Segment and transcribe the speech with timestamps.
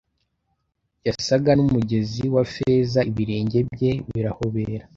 [1.07, 4.85] yasaga n'umugezi wa feza, ibirenge bye birahobera.